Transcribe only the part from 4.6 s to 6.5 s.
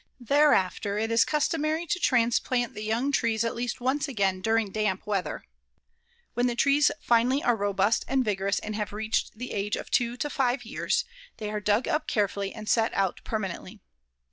damp weather. When